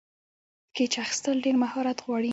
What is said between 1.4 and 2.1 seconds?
ډېر مهارت